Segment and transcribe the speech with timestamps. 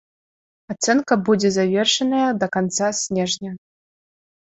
[0.73, 3.51] Ацэнка будзе завершаная да канца снежня.